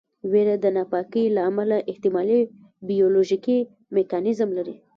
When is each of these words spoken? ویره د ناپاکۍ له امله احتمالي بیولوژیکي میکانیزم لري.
ویره 0.31 0.55
د 0.63 0.65
ناپاکۍ 0.75 1.25
له 1.35 1.41
امله 1.49 1.77
احتمالي 1.91 2.41
بیولوژیکي 2.87 3.57
میکانیزم 3.95 4.49
لري. 4.57 4.75